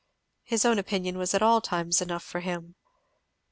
His 0.41 0.65
own 0.65 0.79
opinion 0.79 1.19
was 1.19 1.35
at 1.35 1.43
all 1.43 1.61
times 1.61 2.01
enough 2.01 2.23
for 2.23 2.39
him. 2.39 2.73